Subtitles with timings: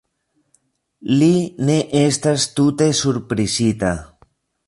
[1.17, 1.27] Li
[1.67, 3.95] ne estas tute surprizita.